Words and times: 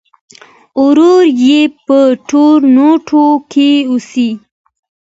ورور 0.83 1.23
یې 1.45 1.61
په 1.85 1.97
ټورنټو 2.29 3.25
کې 3.51 3.71
اوسي. 3.89 4.29